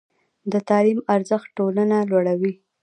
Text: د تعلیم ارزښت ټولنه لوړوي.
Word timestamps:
د 0.51 0.53
تعلیم 0.69 0.99
ارزښت 1.15 1.47
ټولنه 1.57 1.97
لوړوي. 2.11 2.53